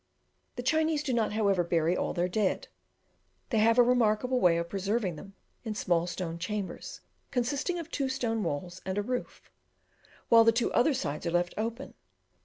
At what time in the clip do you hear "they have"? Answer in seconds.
3.51-3.77